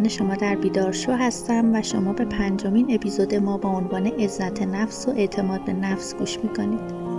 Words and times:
میزبان 0.00 0.28
شما 0.28 0.34
در 0.34 0.56
بیدار 0.56 0.92
شو 0.92 1.12
هستم 1.12 1.74
و 1.74 1.82
شما 1.82 2.12
به 2.12 2.24
پنجمین 2.24 2.94
اپیزود 2.94 3.34
ما 3.34 3.56
با 3.56 3.68
عنوان 3.68 4.06
عزت 4.06 4.62
نفس 4.62 5.08
و 5.08 5.10
اعتماد 5.10 5.64
به 5.64 5.72
نفس 5.72 6.14
گوش 6.14 6.38
می‌کنید. 6.38 7.09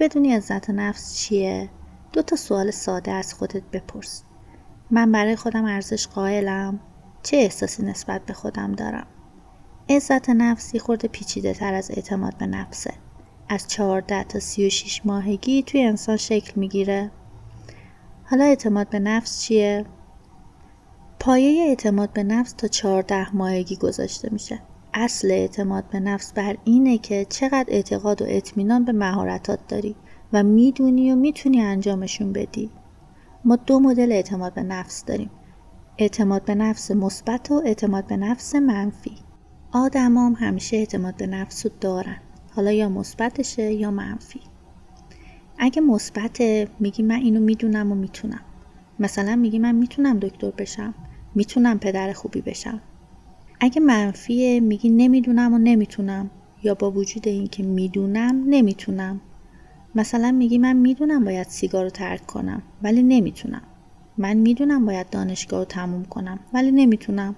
بدونی 0.00 0.32
عزت 0.32 0.70
نفس 0.70 1.14
چیه؟ 1.16 1.70
دو 2.12 2.22
تا 2.22 2.36
سوال 2.36 2.70
ساده 2.70 3.12
از 3.12 3.34
خودت 3.34 3.62
بپرس. 3.72 4.22
من 4.90 5.12
برای 5.12 5.36
خودم 5.36 5.64
ارزش 5.64 6.06
قائلم؟ 6.06 6.80
چه 7.22 7.36
احساسی 7.36 7.82
نسبت 7.82 8.24
به 8.24 8.32
خودم 8.32 8.72
دارم؟ 8.72 9.06
عزت 9.90 10.30
نفسی 10.30 10.78
خورده 10.78 11.08
پیچیده 11.08 11.54
تر 11.54 11.74
از 11.74 11.90
اعتماد 11.90 12.36
به 12.36 12.46
نفسه. 12.46 12.94
از 13.48 13.68
14 13.68 14.24
تا 14.24 14.38
36 14.38 15.00
ماهگی 15.04 15.62
توی 15.62 15.82
انسان 15.82 16.16
شکل 16.16 16.52
می‌گیره. 16.56 17.10
حالا 18.24 18.44
اعتماد 18.44 18.88
به 18.88 18.98
نفس 18.98 19.42
چیه؟ 19.42 19.84
پایه 21.18 21.62
اعتماد 21.68 22.12
به 22.12 22.22
نفس 22.22 22.52
تا 22.52 22.68
14 22.68 23.36
ماهگی 23.36 23.76
گذاشته 23.76 24.28
میشه. 24.32 24.62
اصل 24.94 25.30
اعتماد 25.30 25.84
به 25.90 26.00
نفس 26.00 26.32
بر 26.32 26.56
اینه 26.64 26.98
که 26.98 27.26
چقدر 27.28 27.64
اعتقاد 27.68 28.22
و 28.22 28.24
اطمینان 28.28 28.84
به 28.84 28.92
مهارتات 28.92 29.58
داری 29.68 29.96
و 30.32 30.42
می‌دونی 30.42 31.12
و 31.12 31.16
می‌تونی 31.16 31.62
انجامشون 31.62 32.32
بدی. 32.32 32.70
ما 33.44 33.56
دو 33.56 33.80
مدل 33.80 34.12
اعتماد 34.12 34.54
به 34.54 34.62
نفس 34.62 35.04
داریم. 35.04 35.30
اعتماد 35.98 36.44
به 36.44 36.54
نفس 36.54 36.90
مثبت 36.90 37.50
و 37.50 37.62
اعتماد 37.64 38.06
به 38.06 38.16
نفس 38.16 38.54
منفی. 38.54 39.16
آدمام 39.72 40.32
همیشه 40.32 40.76
اعتماد 40.76 41.16
به 41.16 41.26
نفس 41.26 41.66
رو 41.66 41.72
دارن. 41.80 42.16
حالا 42.56 42.72
یا 42.72 42.88
مثبتشه 42.88 43.72
یا 43.72 43.90
منفی. 43.90 44.40
اگه 45.58 45.80
مثبت 45.80 46.40
میگی 46.80 47.02
من 47.02 47.14
اینو 47.14 47.40
می‌دونم 47.40 47.92
و 47.92 47.94
می‌تونم. 47.94 48.40
مثلا 48.98 49.36
میگی 49.36 49.58
من 49.58 49.74
می‌تونم 49.74 50.18
دکتر 50.18 50.50
بشم. 50.50 50.94
می‌تونم 51.34 51.78
پدر 51.78 52.12
خوبی 52.12 52.40
بشم. 52.40 52.80
اگه 53.60 53.80
منفیه 53.80 54.60
میگی 54.60 54.90
نمی‌دونم 54.90 55.54
و 55.54 55.58
نمی‌تونم. 55.58 56.30
یا 56.62 56.74
با 56.74 56.90
وجود 56.90 57.28
اینکه 57.28 57.62
می‌دونم 57.62 58.44
نمی‌تونم. 58.46 59.20
مثلا 59.94 60.32
میگی 60.32 60.58
من 60.58 60.76
می‌دونم 60.76 61.24
باید 61.24 61.46
سیگار 61.46 61.84
رو 61.84 61.90
ترک 61.90 62.26
کنم 62.26 62.62
ولی 62.82 63.02
نمی‌تونم. 63.02 63.62
من 64.18 64.34
می‌دونم 64.34 64.86
باید 64.86 65.10
دانشگاه 65.10 65.58
رو 65.58 65.64
تموم 65.64 66.04
کنم 66.04 66.38
ولی 66.52 66.70
نمی‌تونم. 66.70 67.36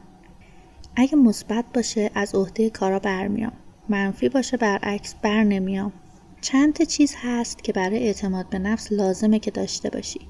اگه 0.96 1.16
مثبت 1.16 1.64
باشه 1.74 2.10
از 2.14 2.34
عهده 2.34 2.70
کارا 2.70 2.98
برمیام. 2.98 3.52
منفی 3.88 4.28
باشه 4.28 4.56
برعکس 4.56 5.14
بر 5.22 5.44
نمیام. 5.44 5.92
چند 6.40 6.72
تا 6.72 6.84
چیز 6.84 7.14
هست 7.22 7.64
که 7.64 7.72
برای 7.72 7.98
اعتماد 7.98 8.48
به 8.48 8.58
نفس 8.58 8.92
لازمه 8.92 9.38
که 9.38 9.50
داشته 9.50 9.90
باشی. 9.90 10.20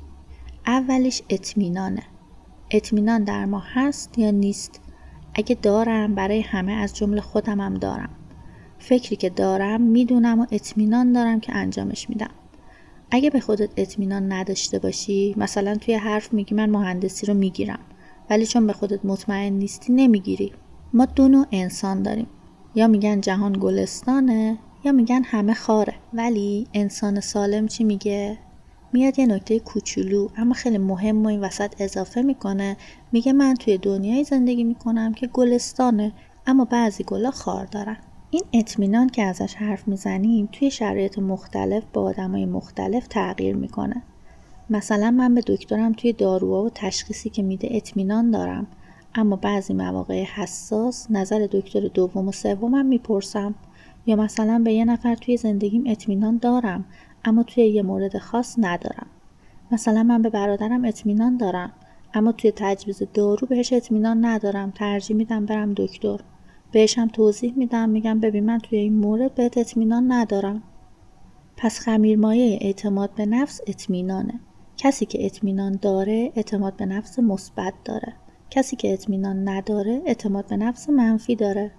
اولیش 0.66 1.22
اطمینانه. 1.30 2.02
اطمینان 2.70 3.24
در 3.24 3.44
ما 3.44 3.62
هست 3.74 4.18
یا 4.18 4.30
نیست؟ 4.30 4.80
اگه 5.34 5.54
دارم 5.62 6.14
برای 6.14 6.40
همه 6.40 6.72
از 6.72 6.96
جمله 6.96 7.20
خودم 7.20 7.60
هم 7.60 7.74
دارم. 7.74 8.10
فکری 8.78 9.16
که 9.16 9.30
دارم 9.30 9.80
می‌دونم 9.80 10.40
و 10.40 10.46
اطمینان 10.50 11.12
دارم 11.12 11.40
که 11.40 11.54
انجامش 11.54 12.10
میدم. 12.10 12.30
اگه 13.10 13.30
به 13.30 13.40
خودت 13.40 13.70
اطمینان 13.76 14.32
نداشته 14.32 14.78
باشی 14.78 15.34
مثلا 15.36 15.74
توی 15.74 15.94
حرف 15.94 16.32
میگی 16.32 16.54
من 16.54 16.70
مهندسی 16.70 17.26
رو 17.26 17.34
می‌گیرم. 17.34 17.78
ولی 18.30 18.46
چون 18.46 18.66
به 18.66 18.72
خودت 18.72 19.04
مطمئن 19.04 19.52
نیستی 19.52 19.92
نمی‌گیری. 19.92 20.52
ما 20.92 21.04
دو 21.04 21.28
نوع 21.28 21.46
انسان 21.52 22.02
داریم. 22.02 22.26
یا 22.74 22.86
میگن 22.86 23.20
جهان 23.20 23.56
گلستانه 23.60 24.58
یا 24.84 24.92
میگن 24.92 25.22
همه 25.24 25.54
خاره. 25.54 25.94
ولی 26.14 26.66
انسان 26.74 27.20
سالم 27.20 27.66
چی 27.66 27.84
میگه؟ 27.84 28.38
میاد 28.92 29.18
یه 29.18 29.26
نکته 29.26 29.58
کوچولو 29.58 30.28
اما 30.36 30.54
خیلی 30.54 30.78
مهم 30.78 31.24
و 31.24 31.28
این 31.28 31.40
وسط 31.40 31.74
اضافه 31.78 32.22
می‌کنه. 32.22 32.76
میگه 33.12 33.32
من 33.32 33.54
توی 33.54 33.78
دنیای 33.78 34.24
زندگی 34.24 34.64
می‌کنم 34.64 35.14
که 35.14 35.26
گلستانه 35.26 36.12
اما 36.46 36.64
بعضی 36.64 37.04
گلا 37.04 37.30
خار 37.30 37.66
دارن. 37.66 37.96
این 38.30 38.42
اطمینان 38.52 39.08
که 39.08 39.22
ازش 39.22 39.54
حرف 39.54 39.88
می‌زنیم 39.88 40.48
توی 40.52 40.70
شرایط 40.70 41.18
مختلف 41.18 41.82
با 41.92 42.02
آدمای 42.02 42.46
مختلف 42.46 43.06
تغییر 43.06 43.56
می‌کنه. 43.56 44.02
مثلا 44.70 45.10
من 45.10 45.34
به 45.34 45.40
دکترم 45.46 45.92
توی 45.92 46.12
داروها 46.12 46.62
و 46.62 46.70
تشخیصی 46.74 47.30
که 47.30 47.42
میده 47.42 47.68
اطمینان 47.70 48.30
دارم 48.30 48.66
اما 49.14 49.36
بعضی 49.36 49.74
مواقع 49.74 50.22
حساس 50.22 51.06
نظر 51.10 51.48
دکتر 51.50 51.80
دوم 51.80 52.28
و 52.28 52.32
سومم 52.32 52.86
می‌پرسم. 52.86 53.54
یا 54.06 54.16
مثلا 54.16 54.62
به 54.64 54.72
یه 54.72 54.84
نفر 54.84 55.14
توی 55.14 55.36
زندگیم 55.36 55.84
اطمینان 55.86 56.36
دارم 56.36 56.84
اما 57.24 57.42
توی 57.42 57.66
یه 57.66 57.82
مورد 57.82 58.18
خاص 58.18 58.54
ندارم. 58.58 59.06
مثلا 59.70 60.02
من 60.02 60.22
به 60.22 60.30
برادرم 60.30 60.84
اطمینان 60.84 61.36
دارم 61.36 61.72
اما 62.14 62.32
توی 62.32 62.52
تجویز 62.56 63.02
دارو 63.14 63.46
بهش 63.46 63.72
اطمینان 63.72 64.24
ندارم. 64.24 64.70
ترجیح 64.70 65.16
میدم 65.16 65.46
برم 65.46 65.74
دکتر. 65.74 66.20
بهش 66.72 66.98
هم 66.98 67.08
توضیح 67.08 67.54
میدم 67.56 67.88
میگم 67.88 68.20
ببین 68.20 68.44
من 68.44 68.58
توی 68.58 68.78
این 68.78 68.96
مورد 68.96 69.34
بهت 69.34 69.58
اطمینان 69.58 70.12
ندارم. 70.12 70.62
پس 71.56 71.80
خمیرمایه 71.80 72.58
اعتماد 72.60 73.14
به 73.14 73.26
نفس 73.26 73.60
اطمینانه. 73.66 74.40
کسی 74.76 75.06
که 75.06 75.26
اطمینان 75.26 75.78
داره 75.82 76.32
اعتماد 76.36 76.76
به 76.76 76.86
نفس 76.86 77.18
مثبت 77.18 77.74
داره. 77.84 78.12
کسی 78.50 78.76
که 78.76 78.92
اطمینان 78.92 79.48
نداره 79.48 80.02
اعتماد 80.06 80.48
به 80.48 80.56
نفس 80.56 80.90
منفی 80.90 81.36
داره. 81.36 81.70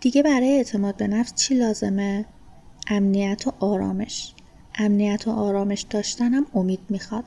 دیگه 0.00 0.22
برای 0.22 0.56
اعتماد 0.56 0.96
به 0.96 1.06
نفس 1.06 1.34
چی 1.34 1.54
لازمه؟ 1.54 2.24
امنیت 2.88 3.46
و 3.46 3.52
آرامش. 3.60 4.33
امنیت 4.78 5.28
و 5.28 5.30
آرامش 5.30 5.82
داشتنم 5.90 6.46
امید 6.54 6.80
می‌خواد. 6.88 7.24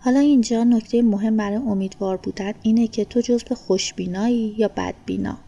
حالا 0.00 0.20
اینجا 0.20 0.64
نکته 0.64 1.02
مهم 1.02 1.36
برای 1.36 1.56
امیدوار 1.56 2.16
بودن 2.16 2.52
اینه 2.62 2.86
که 2.86 3.04
تو 3.04 3.20
جزو 3.20 3.54
خوشبینایی 3.54 4.54
یا 4.58 4.68
بدبینا؟ 4.68 5.38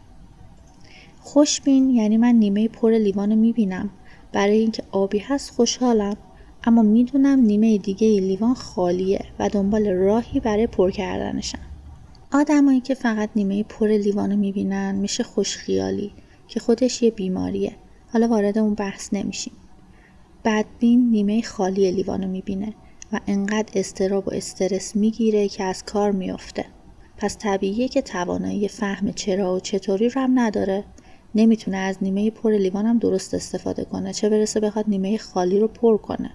خوشبین 1.21 1.89
یعنی 1.89 2.17
من 2.17 2.35
نیمه 2.35 2.67
پر 2.67 2.91
لیوان 2.91 3.35
می‌بینم. 3.35 3.89
برای 4.31 4.57
اینکه 4.57 4.83
آبی 4.91 5.19
هست 5.19 5.51
خوشحالم 5.51 6.17
اما 6.63 6.81
می‌دونم 6.81 7.39
نیمه 7.39 7.77
دیگه 7.77 8.07
لیوان 8.07 8.53
خالیه 8.53 9.25
و 9.39 9.49
دنبال 9.49 9.87
راهی 9.87 10.39
برای 10.39 10.67
پر 10.67 10.91
کردنشم. 10.91 11.59
آدمایی 12.31 12.79
که 12.79 12.93
فقط 12.93 13.29
نیمه 13.35 13.63
پر 13.63 13.87
لیوان 13.87 14.35
می‌بینن 14.35 14.95
میشه 14.95 15.23
خوشخیالی 15.23 16.11
که 16.47 16.59
خودش 16.59 17.03
یه 17.03 17.11
بیماریه. 17.11 17.71
حالا 18.13 18.27
وارد 18.27 18.57
اون 18.57 18.73
بحث 18.73 19.09
نمیشیم. 19.13 19.53
بدبین 20.45 21.09
نیمه 21.11 21.41
خالی 21.41 21.91
لیوانو 21.91 22.27
می‌بینه 22.27 22.73
و 23.13 23.19
انقدر 23.27 23.79
استراب 23.79 24.27
و 24.27 24.33
استرس 24.33 24.95
می‌گیره 24.95 25.47
که 25.47 25.63
از 25.63 25.83
کار 25.83 26.11
میافته. 26.11 26.65
پس 27.17 27.37
طبیعیه 27.37 27.87
که 27.87 28.01
توانایی 28.01 28.67
فهم 28.67 29.11
چرا 29.11 29.55
و 29.55 29.59
چطوری 29.59 30.09
رو 30.09 30.21
هم 30.21 30.39
نداره. 30.39 30.83
نمی‌تونه 31.35 31.77
از 31.77 31.97
نیمه 32.01 32.29
پر 32.29 32.51
لیوانم 32.51 32.97
درست 32.97 33.33
استفاده 33.33 33.85
کنه 33.85 34.13
چه 34.13 34.29
برسه 34.29 34.59
بخواد 34.59 34.85
نیمه 34.87 35.17
خالی 35.17 35.59
رو 35.59 35.67
پر 35.67 35.97
کنه. 35.97 36.31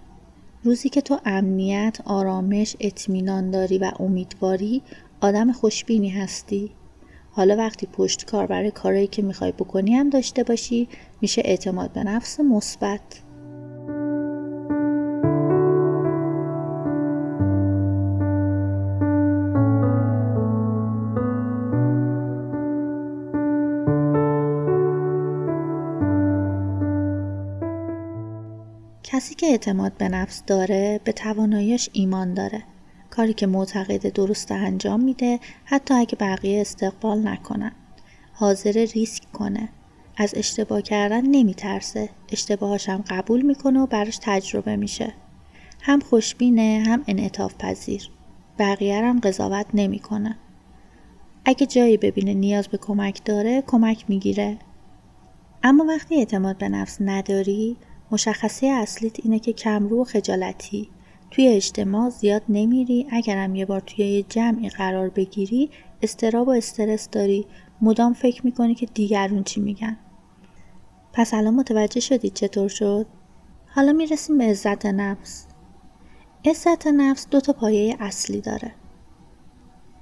روزی 0.64 0.88
که 0.88 1.00
تو 1.00 1.19
امنیت، 1.25 1.99
آرامش، 2.04 2.76
اطمینان 2.81 3.50
داری 3.50 3.78
و 3.78 3.90
امیدواری 4.00 4.82
آدم 5.20 5.52
خوشبینی 5.52 6.08
هستی. 6.08 6.70
حالا 7.31 7.56
وقتی 7.56 7.87
پشت 7.87 8.25
کار 8.25 8.46
برای 8.46 8.70
کارهایی 8.70 9.06
که 9.06 9.22
می‌خوای 9.22 9.52
بکنی 9.52 9.94
هم 9.94 10.11
داشته 10.11 10.44
باشی 10.44 10.88
میشه 11.20 11.43
اعتماد 11.44 11.93
به 11.93 12.04
نفس 12.04 12.40
مثبت. 12.40 13.00
که 29.38 29.46
اعتماد 29.46 29.93
به 29.93 30.08
نفس 30.08 30.43
داره 30.46 31.00
به 31.05 31.12
تواناییش 31.12 31.90
ایمان 31.93 32.35
داره. 32.35 32.62
کاری 33.11 33.32
که 33.32 33.46
معتقد 33.46 34.12
درست 34.12 34.52
انجام 34.52 35.00
میده 35.00 35.40
حتی 35.64 35.94
اگه 35.94 36.17
بقیه 36.20 36.61
استقبال 36.61 37.29
نکنن. 37.29 37.73
حاضر 38.32 38.87
ریسک 38.94 39.32
کنه. 39.32 39.69
از 40.17 40.35
اشتباه 40.37 40.82
کردن 40.82 41.26
نمیترسه. 41.26 42.08
اشتباهاش 42.32 42.88
هم 42.88 43.05
قبول 43.11 43.43
می‌کنه 43.43 43.81
و 43.81 43.87
براش 43.87 44.19
تجربه 44.23 44.76
میشه. 44.76 45.12
هم 45.81 46.00
خوشبینه 46.00 46.85
هم 46.87 47.05
انعطاف 47.06 47.55
پذیر 47.58 48.11
بقیه 48.58 49.05
هم 49.05 49.20
قضاوت 49.20 49.67
نمی‌کنه. 49.75 50.37
اگه 51.44 51.67
جایی 51.67 51.96
ببینه 51.96 52.35
نیاز 52.35 52.69
به 52.69 52.79
کمک 52.79 53.25
داره 53.25 53.62
کمک 53.67 54.05
می‌گیره. 54.08 54.58
اما 55.62 55.85
وقتی 55.85 56.17
اعتماد 56.17 56.58
به 56.58 56.69
نفس 56.69 56.96
نداری 57.00 57.76
مشخصه 58.10 58.66
اصلیت 58.66 59.16
اینه 59.25 59.38
که 59.38 59.52
کمرو 59.52 60.00
و 60.00 60.05
خجالتی. 60.05 60.90
توی 61.31 61.49
اجتماع 61.49 62.10
زیاد 62.10 62.43
نمیری. 62.49 63.06
اگرم 63.10 63.55
یه 63.55 63.66
بار 63.66 63.81
توی 63.81 64.05
یه 64.05 64.22
جمعی 64.22 64.69
قرار 64.69 65.08
بگیری 65.08 65.70
استراب 66.02 66.49
و 66.49 66.50
استرس 66.50 67.10
داری. 67.10 67.46
مدام 67.82 68.12
فکر 68.12 68.46
می‌کنی 68.46 68.75
که 68.75 68.87
دیگرون 68.87 69.44
چی 69.44 69.60
میگن. 69.60 69.96
پس 71.12 71.34
الان 71.34 71.55
متوجه 71.55 72.00
شدید 72.00 72.34
چطور 72.34 72.69
شد؟ 72.69 73.06
حالا 73.69 73.93
می‌رسیم 73.93 74.38
به 74.38 74.44
عزت 74.44 74.87
نفس. 74.87 75.46
عزت 76.44 76.87
نفس 76.87 77.26
دو 77.31 77.40
تا 77.40 77.52
پایه 77.52 77.96
اصلی 78.00 78.40
داره. 78.40 78.75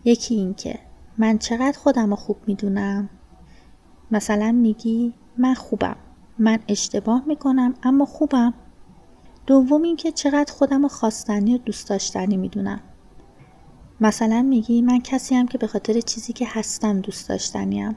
یکی 0.04 0.34
این 0.34 0.54
که 0.54 0.78
من 1.18 1.38
چقدر 1.38 1.78
خودم 1.78 2.10
رو 2.10 2.16
خوب 2.16 2.36
می‌دونم. 2.46 3.10
مثلا 4.10 4.52
میگی 4.52 5.14
من 5.38 5.54
خوبم. 5.54 5.96
من 6.38 6.58
اشتباه 6.68 7.22
می‌کنم 7.26 7.74
اما 7.82 8.04
خوبم. 8.04 8.54
دوم 9.46 9.82
اینکه 9.82 10.12
چقدر 10.12 10.52
خودم 10.52 10.82
رو 10.82 10.88
خواستنی 10.88 11.54
و 11.54 11.58
دوست 11.58 11.88
داشتنی 11.88 12.36
می‌دونم. 12.36 12.80
مثلا 14.00 14.42
میگی 14.42 14.82
من 14.82 15.00
کسی 15.00 15.34
هم 15.34 15.46
که 15.46 15.58
به 15.58 15.66
خاطر 15.66 16.00
چیزی 16.00 16.32
که 16.32 16.46
هستم 16.48 17.00
دوست 17.00 17.28
داشتنیم 17.28 17.96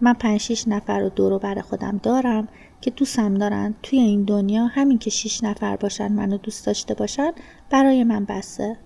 من 0.00 0.12
پنج 0.12 0.40
شیش 0.40 0.68
نفر 0.68 1.00
رو 1.00 1.08
دورو 1.08 1.38
بر 1.38 1.60
خودم 1.60 2.00
دارم 2.02 2.48
که 2.80 2.90
دوستم 2.90 3.34
دارن. 3.34 3.74
توی 3.82 3.98
این 3.98 4.24
دنیا 4.24 4.66
همین 4.66 4.98
که 4.98 5.10
شیش 5.10 5.44
نفر 5.44 5.76
باشن 5.76 6.12
منو 6.12 6.36
دوست 6.36 6.66
داشته 6.66 6.94
باشن 6.94 7.32
برای 7.70 8.04
من 8.04 8.24
بسه. 8.24 8.76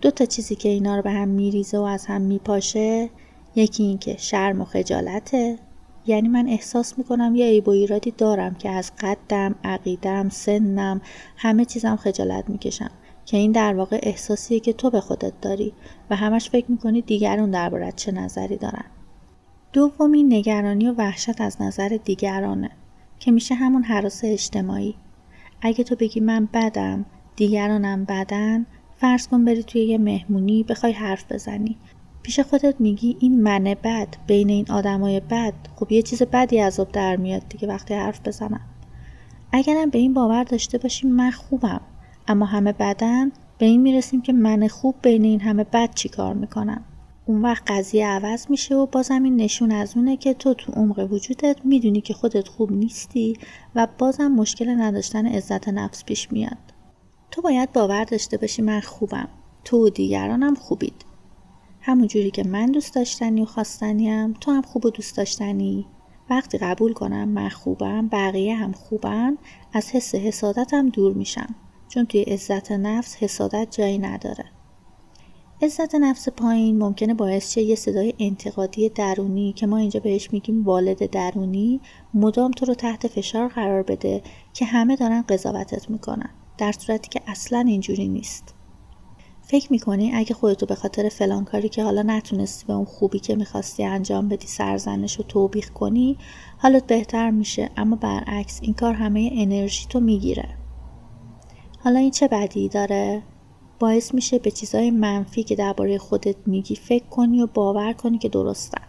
دو 0.00 0.10
تا 0.10 0.24
چیزی 0.24 0.54
که 0.54 0.68
اینا 0.68 0.96
رو 0.96 1.02
به 1.02 1.10
هم 1.10 1.28
میریزه 1.28 1.78
و 1.78 1.82
از 1.82 2.06
هم 2.06 2.20
میپاشه 2.20 3.10
یکی 3.54 3.82
این 3.82 3.98
که 3.98 4.16
شرم 4.18 4.60
و 4.60 4.64
خجالته. 4.64 5.58
یعنی 6.06 6.28
من 6.28 6.48
احساس 6.48 6.98
می‌کنم 6.98 7.34
یه 7.34 7.46
عیب 7.46 7.68
و 7.68 7.70
ایرادی 7.70 8.10
دارم 8.10 8.54
که 8.54 8.70
از 8.70 8.92
قدم، 9.00 9.54
عقیدم، 9.64 10.28
سنم 10.28 11.00
همه 11.36 11.64
چیزم 11.64 11.96
خجالت 11.96 12.50
می‌کشم 12.50 12.90
که 13.26 13.36
این 13.36 13.52
در 13.52 13.74
واقع 13.74 13.98
احساسیه 14.02 14.60
که 14.60 14.72
تو 14.72 14.90
به 14.90 15.00
خودت 15.00 15.40
داری 15.40 15.72
و 16.10 16.16
همش 16.16 16.50
فکر 16.50 16.70
می‌کنی 16.70 17.00
دیگرون 17.00 17.50
دربارت 17.50 17.96
چه 17.96 18.12
نظری 18.12 18.56
دارن. 18.56 18.84
دومی 19.72 20.22
نگرانی 20.22 20.88
و 20.88 20.94
وحشت 20.98 21.40
از 21.40 21.62
نظر 21.62 21.98
دیگرانه 22.04 22.70
که 23.18 23.30
میشه 23.30 23.54
همون 23.54 23.82
حراس 23.82 24.20
اجتماعی. 24.24 24.94
اگه 25.62 25.84
تو 25.84 25.96
بگی 25.96 26.20
من 26.20 26.48
بدم 26.52 27.04
دیگرانم 27.36 28.04
بدن 28.04 28.66
فرض 28.96 29.28
کن 29.28 29.44
بری 29.44 29.62
توی 29.62 29.84
یه 29.84 29.98
مهمونی 29.98 30.62
بخوای 30.62 30.92
حرف 30.92 31.32
بزنی. 31.32 31.76
پیش 32.24 32.40
خودت 32.40 32.80
میگی 32.80 33.16
این 33.20 33.42
منه 33.42 33.74
بد 33.74 34.08
بین 34.26 34.50
این 34.50 34.66
آدمای 34.70 35.20
بد. 35.20 35.54
خب 35.76 35.92
یه 35.92 36.02
چیز 36.02 36.22
بدی 36.22 36.60
از 36.60 36.80
آب 36.80 36.92
در 36.92 37.16
میاد 37.16 37.42
دیگه 37.48 37.68
وقتی 37.68 37.94
حرف 37.94 38.20
بزنم. 38.24 38.60
اگرم 39.52 39.90
به 39.90 39.98
این 39.98 40.14
باور 40.14 40.44
داشته 40.44 40.78
باشیم 40.78 41.12
من 41.12 41.30
خوبم 41.30 41.80
اما 42.28 42.46
همه 42.46 42.72
بدن 42.72 43.32
به 43.58 43.66
این 43.66 43.82
می‌رسیم 43.82 44.22
که 44.22 44.32
من 44.32 44.68
خوب 44.68 44.94
بین 45.02 45.24
این 45.24 45.40
همه 45.40 45.64
بد 45.64 45.94
چی 45.94 46.08
کار 46.08 46.34
می‌کنم. 46.34 46.84
اون 47.26 47.42
وقت 47.42 47.70
قضیه 47.70 48.06
عوض 48.06 48.50
میشه 48.50 48.74
و 48.74 48.86
بازم 48.86 49.22
این 49.22 49.36
نشون 49.36 49.72
از 49.72 49.96
اونه 49.96 50.16
که 50.16 50.34
تو 50.34 50.54
تو 50.54 50.72
عمق 50.72 51.12
وجودت 51.12 51.56
می‌دونی 51.64 52.00
که 52.00 52.14
خودت 52.14 52.48
خوب 52.48 52.72
نیستی 52.72 53.36
و 53.74 53.88
بازم 53.98 54.28
مشکل 54.28 54.80
نداشتن 54.80 55.26
عزت 55.26 55.68
نفس 55.68 56.04
پیش 56.04 56.32
میاد. 56.32 56.58
تو 57.30 57.42
باید 57.42 57.72
باور 57.72 58.04
داشته 58.04 58.36
باشی 58.36 58.62
من 58.62 58.80
خوبم. 58.80 59.28
تو 59.64 59.86
و 59.86 59.88
دیگرانم 59.88 60.54
خوبید. 60.54 61.04
همون 61.86 62.06
جوری 62.06 62.30
که 62.30 62.42
من 62.42 62.66
دوست 62.66 62.94
داشتنی 62.94 63.42
و 63.42 63.44
خواستنیم 63.44 64.32
تو 64.32 64.50
هم 64.50 64.62
خوب 64.62 64.86
و 64.86 64.90
دوست 64.90 65.16
داشتنی. 65.16 65.86
وقتی 66.30 66.58
قبول 66.58 66.92
کنم 66.92 67.28
من 67.28 67.48
خوبم 67.48 68.08
بقیه 68.08 68.56
هم 68.56 68.72
خوبن 68.72 69.38
از 69.72 69.90
حس 69.90 70.14
حسادتم 70.14 70.88
دور 70.88 71.12
میشم. 71.12 71.54
چون 71.88 72.06
توی 72.06 72.22
عزت 72.22 72.72
نفس 72.72 73.16
حسادت 73.16 73.68
جایی 73.70 73.98
نداره. 73.98 74.44
عزت 75.62 75.94
نفس 75.94 76.28
پایین 76.28 76.78
ممکنه 76.78 77.14
باعث 77.14 77.54
شه 77.54 77.62
یه 77.62 77.74
صدای 77.74 78.14
انتقادی 78.18 78.88
درونی 78.88 79.52
که 79.52 79.66
ما 79.66 79.76
اینجا 79.76 80.00
بهش 80.00 80.32
میگیم 80.32 80.64
والد 80.64 81.10
درونی 81.10 81.80
مدام 82.14 82.50
تو 82.50 82.66
رو 82.66 82.74
تحت 82.74 83.06
فشار 83.06 83.48
قرار 83.48 83.82
بده 83.82 84.22
که 84.52 84.64
همه 84.64 84.96
دارن 84.96 85.22
قضاوتت 85.22 85.90
می‌کنن. 85.90 86.30
در 86.58 86.72
صورتی 86.72 87.08
که 87.08 87.20
اصلا 87.26 87.58
اینجوری 87.58 88.08
نیست. 88.08 88.53
فکر 89.46 89.72
می‌کنی 89.72 90.12
اگه 90.14 90.34
خودتو 90.34 90.66
به 90.66 90.74
خاطر 90.74 91.08
فلان 91.08 91.44
کاری 91.44 91.68
که 91.68 91.84
حالا 91.84 92.02
نتونستی 92.02 92.66
به 92.66 92.72
اون 92.72 92.84
خوبی 92.84 93.18
که 93.18 93.36
می‌خواستی 93.36 93.84
انجام 93.84 94.28
بدی 94.28 94.46
سرزنش 94.46 95.20
و 95.20 95.22
توبیخ 95.22 95.70
کنی 95.70 96.18
حالت 96.58 96.86
بهتر 96.86 97.30
میشه. 97.30 97.70
اما 97.76 97.96
برعکس 97.96 98.58
این 98.62 98.74
کار 98.74 98.94
همه 98.94 99.30
انرژی 99.32 99.86
تو 99.88 100.00
می‌گیره. 100.00 100.48
حالا 101.84 101.98
این 101.98 102.10
چه 102.10 102.28
بدی 102.28 102.68
داره؟ 102.68 103.22
باعث 103.78 104.14
میشه 104.14 104.38
به 104.38 104.50
چیزهای 104.50 104.90
منفی 104.90 105.42
که 105.42 105.56
درباره 105.56 105.98
خودت 105.98 106.36
میگی 106.46 106.76
فکر 106.76 107.04
کنی 107.04 107.42
و 107.42 107.46
باور 107.46 107.92
کنی 107.92 108.18
که 108.18 108.28
درستن 108.28 108.82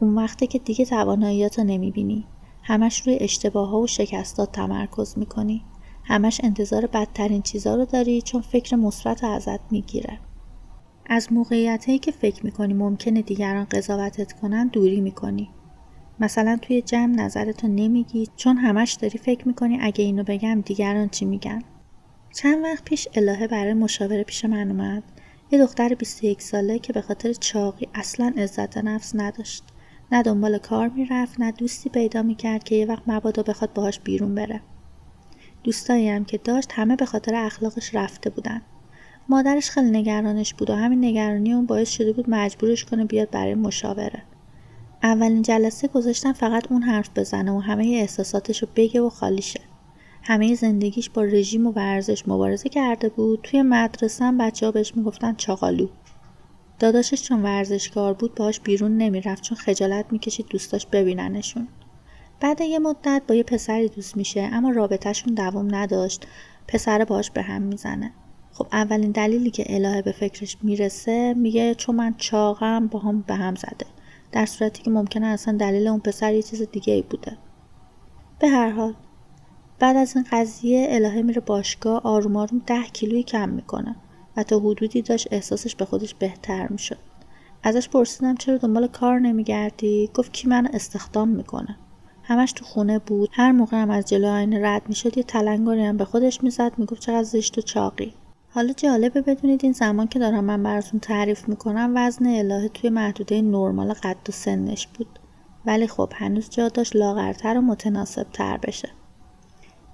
اون 0.00 0.14
وقته 0.14 0.46
که 0.46 0.58
دیگه 0.58 0.84
تواناییات 0.84 1.58
رو 1.58 1.64
نمی‌بینی. 1.64 2.26
همش 2.62 3.00
روی 3.06 3.18
اشتباه 3.20 3.68
ها 3.68 3.80
و 3.80 3.86
شکستات 3.86 4.52
تمرکز 4.52 5.18
می‌کنی. 5.18 5.64
همش 6.08 6.40
انتظار 6.44 6.86
بدترین 6.86 7.42
چیزا 7.42 7.74
رو 7.74 7.84
داری 7.84 8.22
چون 8.22 8.40
فکر 8.40 8.76
مثبت 8.76 9.24
ازت 9.24 9.72
می‌گیره. 9.72 10.18
از 11.06 11.32
موقعیت 11.32 12.02
که 12.02 12.10
فکر 12.10 12.44
می‌کنی 12.44 12.74
ممکنه 12.74 13.22
دیگران 13.22 13.64
قضاوتت 13.64 14.32
کنن 14.32 14.68
دوری 14.68 15.00
می‌کنی. 15.00 15.50
مثلا 16.20 16.58
توی 16.62 16.82
جمع 16.82 17.14
نظرتو 17.14 17.68
نمیگی 17.68 18.28
چون 18.36 18.56
همش 18.56 18.92
داری 18.92 19.18
فکر 19.18 19.48
می‌کنی 19.48 19.78
اگه 19.80 20.04
اینو 20.04 20.24
بگم 20.24 20.60
دیگران 20.60 21.08
چی 21.08 21.24
میگن. 21.24 21.62
چند 22.34 22.64
وقت 22.64 22.84
پیش 22.84 23.08
الهه 23.14 23.46
برای 23.46 23.74
مشاوره 23.74 24.22
پیش 24.22 24.44
من 24.44 24.70
اومد. 24.70 25.02
یه 25.50 25.58
دختر 25.58 25.94
21 25.94 26.42
ساله 26.42 26.78
که 26.78 26.92
به 26.92 27.00
خاطر 27.00 27.32
چاقی 27.32 27.88
اصلا 27.94 28.34
عزت 28.36 28.78
نفس 28.78 29.12
نداشت. 29.14 29.64
نه 30.12 30.22
دنبال 30.22 30.58
کار 30.58 30.88
می‌رفت 30.88 31.40
نه 31.40 31.52
دوستی 31.52 31.90
پیدا 31.90 32.22
می‌کرد 32.22 32.64
که 32.64 32.74
یه 32.74 32.86
وقت 32.86 33.02
مبادا 33.06 33.42
بخواد 33.42 33.72
باهاش 33.72 34.00
بیرون 34.00 34.34
بره. 34.34 34.60
دوستایی 35.64 36.08
هم 36.08 36.24
که 36.24 36.38
داشت 36.38 36.72
همه 36.72 36.96
به 36.96 37.06
خاطر 37.06 37.34
اخلاقش 37.34 37.94
رفته 37.94 38.30
بودن. 38.30 38.62
مادرش 39.28 39.70
خیلی 39.70 39.90
نگرانش 39.90 40.54
بود 40.54 40.70
و 40.70 40.74
همین 40.74 41.04
نگرانی 41.04 41.52
اون 41.52 41.66
باعث 41.66 41.90
شده 41.90 42.12
بود 42.12 42.30
مجبورش 42.30 42.84
کنه 42.84 43.04
بیاد 43.04 43.30
برای 43.30 43.54
مشاوره. 43.54 44.22
اولین 45.02 45.42
جلسه 45.42 45.88
گذاشتن 45.88 46.32
فقط 46.32 46.72
اون 46.72 46.82
حرف 46.82 47.10
بزنه 47.16 47.52
و 47.52 47.58
همه 47.58 47.84
احساساتش 47.84 48.62
رو 48.62 48.68
بگه 48.76 49.00
و 49.00 49.08
خالی 49.08 49.42
شه. 49.42 49.60
همه 50.22 50.54
زندگیش 50.54 51.10
با 51.10 51.22
رژیم 51.22 51.66
و 51.66 51.72
ورزش 51.72 52.28
مبارزه 52.28 52.68
کرده 52.68 53.08
بود. 53.08 53.40
توی 53.42 53.62
مدرسه 53.62 54.24
هم 54.24 54.38
بچه 54.38 54.66
ها 54.66 54.72
بهش 54.72 54.96
می‌گفتن 54.96 55.34
چاقالو. 55.34 55.88
داداشش 56.78 57.22
چون 57.22 57.42
ورزشکار 57.42 58.14
بود 58.14 58.34
باهاش 58.34 58.60
بیرون 58.60 58.96
نمی‌رفت 58.96 59.42
چون 59.42 59.58
خجالت 59.58 60.04
می‌کشید 60.10 60.46
دوستاش 60.50 60.86
ببیننشون. 60.86 61.68
بعد 62.40 62.60
یه 62.60 62.78
مدت 62.78 63.22
با 63.28 63.34
یه 63.34 63.42
پسری 63.42 63.88
دوست 63.88 64.16
میشه 64.16 64.40
اما 64.52 64.70
رابطهشون 64.70 65.34
دوام 65.34 65.74
نداشت. 65.74 66.26
پسر 66.68 67.04
باش 67.04 67.30
به 67.30 67.42
هم 67.42 67.62
می‌زنه. 67.62 68.12
خب 68.52 68.66
اولین 68.72 69.10
دلیلی 69.10 69.50
که 69.50 69.64
الهه 69.66 70.02
به 70.02 70.12
فکرش 70.12 70.56
می‌رسه 70.62 71.34
میگه 71.34 71.74
چون 71.74 71.96
من 71.96 72.14
چاقم 72.18 72.86
با 72.86 72.98
هم 72.98 73.20
به 73.20 73.34
هم 73.34 73.54
زده. 73.54 73.86
در 74.32 74.46
صورتی 74.46 74.82
که 74.82 74.90
ممکنه 74.90 75.26
اصلا 75.26 75.56
دلیل 75.56 75.88
اون 75.88 76.00
پسر 76.00 76.34
یه 76.34 76.42
چیز 76.42 76.62
دیگه 76.62 76.92
ای 76.92 77.02
بوده. 77.02 77.36
به 78.38 78.48
هر 78.48 78.70
حال 78.70 78.94
بعد 79.78 79.96
از 79.96 80.16
این 80.16 80.26
قضیه 80.32 80.86
الهه 80.90 81.22
میره 81.22 81.40
باشگاه 81.40 82.00
آروم 82.04 82.36
آروم 82.36 82.62
ده 82.66 82.82
کیلویی 82.82 83.22
کم 83.22 83.48
می‌کنه 83.48 83.96
و 84.36 84.42
تا 84.42 84.58
حدودی 84.58 85.02
داشت 85.02 85.28
احساسش 85.30 85.74
به 85.74 85.84
خودش 85.84 86.14
بهتر 86.14 86.68
می‌شد. 86.68 86.98
ازش 87.62 87.88
پرسیدم 87.88 88.34
چرا 88.34 88.56
دنبال 88.56 88.86
کار 88.86 89.18
نمیگردی؟ 89.18 90.10
گفت 90.14 90.32
کی 90.32 90.48
من 90.48 90.66
استخدام 90.66 91.28
می‌کنه؟ 91.28 91.76
همش 92.28 92.52
تو 92.52 92.64
خونه 92.64 92.98
بود. 92.98 93.28
هر 93.32 93.52
موقع 93.52 93.76
هم 93.76 93.90
از 93.90 94.04
جلو 94.04 94.28
آینه 94.28 94.60
رد 94.62 94.82
می‌شد 94.88 95.18
یه 95.18 95.22
تلنگری 95.22 95.84
هم 95.84 95.96
به 95.96 96.04
خودش 96.04 96.42
می‌زد 96.42 96.72
می‌گفت 96.78 97.02
چقدر 97.02 97.22
زشت 97.22 97.58
و 97.58 97.60
چاقی. 97.60 98.14
حالا 98.50 98.72
جالبه 98.72 99.20
بدونید 99.22 99.60
این 99.64 99.72
زمان 99.72 100.06
که 100.06 100.18
دارم 100.18 100.44
من 100.44 100.62
براتون 100.62 101.00
تعریف 101.00 101.48
می‌کنم 101.48 101.92
وزن 101.96 102.26
الهه 102.26 102.68
توی 102.68 102.90
محدوده 102.90 103.42
نرمال 103.42 103.92
قد 103.92 104.16
و 104.28 104.32
سنش 104.32 104.86
بود. 104.86 105.18
ولی 105.66 105.86
خب 105.86 106.12
هنوز 106.14 106.50
جا 106.50 106.68
داشت 106.68 106.96
لاغرتر 106.96 107.58
و 107.58 107.60
متناسب 107.60 108.26
تر 108.32 108.56
بشه. 108.56 108.88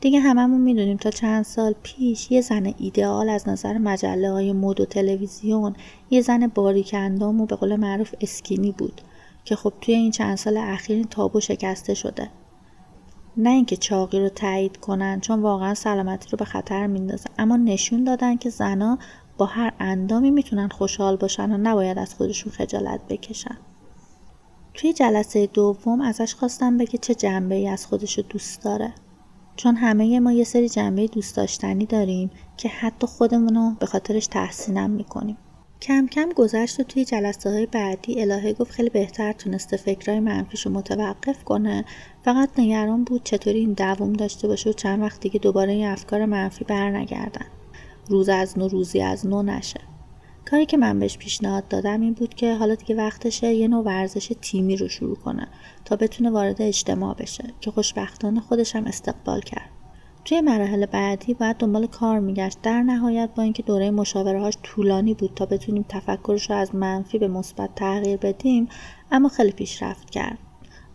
دیگه 0.01 0.21
هممون 0.21 0.61
می‌دونیم 0.61 0.97
تا 0.97 1.11
چند 1.11 1.45
سال 1.45 1.75
پیش 1.83 2.31
یه 2.31 2.41
زن 2.41 2.75
ایدئال 2.79 3.29
از 3.29 3.49
نظر 3.49 3.79
مجله 3.79 4.31
های 4.31 4.53
مد 4.53 4.81
و 4.81 4.85
تلویزیون 4.85 5.75
یه 6.11 6.21
زن 6.21 6.47
باریک 6.47 6.95
اندام 6.99 7.41
و 7.41 7.47
به 7.47 7.57
قول 7.57 7.77
معروف 7.77 8.15
اسکینی 8.21 8.73
بود. 8.73 9.01
که 9.45 9.57
خب 9.57 9.73
توی 9.81 9.95
این 9.95 10.11
چند 10.11 10.37
سال 10.37 10.57
اخیر 10.57 10.97
این 10.97 11.07
تابو 11.07 11.41
شکسته 11.41 11.95
شده. 11.95 12.31
نه 13.37 13.51
اینکه 13.51 13.77
چاقی 13.77 14.21
رو 14.21 14.29
تایید 14.29 14.77
کنن 14.77 15.21
چون 15.21 15.43
واقعا 15.43 15.75
سلامتی 15.75 16.31
رو 16.31 16.37
به 16.37 16.45
خطر 16.45 16.87
میندازه 16.87 17.31
اما 17.39 17.57
نشون 17.57 18.05
دادن 18.05 18.37
که 18.37 18.51
زنا 18.51 18.99
با 19.39 19.47
هر 19.47 19.73
اندامی 19.81 20.31
می‌تونن 20.31 20.69
خوشحال 20.69 21.17
باشن 21.17 21.53
و 21.53 21.57
نباید 21.57 21.99
از 21.99 22.15
خودشون 22.15 22.53
خجالت 22.53 23.01
بکشن. 23.09 23.57
توی 24.75 24.93
جلسه 24.93 25.47
دوم 25.47 26.01
ازش 26.01 26.35
خواستم 26.35 26.79
بگه 26.79 26.99
چه 26.99 27.15
جنبه 27.15 27.55
ای 27.55 27.69
از 27.69 27.87
خودشو 27.87 28.23
دوست 28.23 28.65
داره. 28.65 28.95
چون 29.57 29.77
همه 29.77 30.21
ما 30.21 30.33
یه 30.33 30.45
سری 30.45 30.69
جنبه 30.69 31.07
دوست 31.07 31.37
داشتنی 31.37 31.87
داریم 31.87 32.31
که 32.57 32.69
حتی 32.69 33.07
خودمونو 33.07 33.75
به 33.81 33.87
خاطرش 33.87 34.27
تحسینم 34.27 34.91
می‌کنیم. 34.91 35.37
کم 35.85 36.07
کم 36.07 36.29
گذشت 36.37 36.81
و 36.81 36.83
توی 36.83 37.05
جلسه 37.05 37.51
های 37.51 37.67
بعدی 37.67 38.21
الهه 38.21 38.53
گفت 38.53 38.71
خیلی 38.71 38.91
بهتر 38.91 39.33
تونسته 39.33 39.77
فکرهای 39.77 40.21
منفیشو 40.21 40.71
متوقف 40.71 41.45
کنه. 41.45 41.85
فقط 42.23 42.59
نگران 42.59 43.05
بود 43.05 43.25
چطوری 43.25 43.59
این 43.59 43.73
دوام 43.73 44.13
داشته 44.13 44.49
باشه 44.49 44.71
و 44.71 44.73
چند 44.73 45.03
وقت 45.03 45.21
دیگه 45.21 45.41
دوباره 45.41 45.73
این 45.73 45.87
افکار 45.87 46.25
منفی 46.25 46.65
برنگردن. 46.65 47.47
روز 48.09 48.29
از 48.29 48.59
نو 48.59 48.69
روزی 48.69 49.01
از 49.01 49.27
نو 49.27 49.43
نشه. 49.43 49.81
کاری 50.51 50.67
که 50.67 50.77
من 50.77 50.99
بهش 50.99 51.19
پیشنهاد 51.19 51.69
دادم 51.69 52.01
این 52.01 52.13
بود 52.13 52.35
که 52.35 52.55
حالا 52.55 52.75
دیگه 52.75 52.95
وقتشه 52.95 53.55
یه 53.55 53.69
نوع 53.69 53.85
ورزش 53.85 54.33
تیمی 54.41 54.77
رو 54.77 54.89
شروع 54.89 55.17
کنه 55.17 55.49
تا 55.85 55.97
بتونه 55.97 56.31
وارد 56.31 56.63
اجتماع 56.63 57.15
بشه 57.15 57.45
که 57.61 57.71
خوشبختانه 57.71 58.41
خودش 58.41 58.77
هم 58.77 58.85
استقبال 58.85 59.41
کرد. 59.41 59.74
توی 60.25 60.41
مراحل 60.41 60.87
بعدی 60.87 61.35
باید 61.35 61.57
دنبال 61.57 61.87
کار 61.87 62.19
میگشت 62.19 62.59
در 62.63 62.83
نهایت 62.83 63.31
با 63.37 63.43
اینکه 63.43 63.63
دوره 63.63 63.91
مشاوره 63.91 64.51
طولانی 64.63 65.15
بود 65.15 65.33
تا 65.37 65.47
بتونیم 65.47 65.85
تفکرش 65.89 66.51
رو 66.51 66.57
از 66.57 66.75
منفی 66.75 67.19
به 67.19 67.29
مثبت 67.29 67.75
تغییر 67.75 68.17
بدیم 68.17 68.69
اما 69.11 69.29
خیلی 69.29 69.53
پیشرفت 69.53 70.11
کرد. 70.11 70.39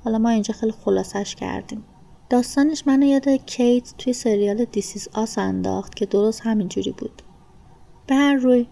حالا 0.03 0.17
ما 0.17 0.29
اینجا 0.29 0.53
خیلی 0.53 0.71
خلاصش 0.71 1.35
کردیم. 1.35 1.83
داستانش 2.29 2.83
منو 2.87 3.05
یاد 3.05 3.29
کیت 3.29 3.93
توی 3.97 4.13
سریال 4.13 4.65
دیسیز 4.65 5.07
آس 5.13 5.37
انداخت 5.37 5.95
که 5.95 6.05
درست 6.05 6.41
همینجوری 6.41 6.91
بود. 6.91 7.21
به 8.07 8.15
هر 8.15 8.35
روی 8.35 8.67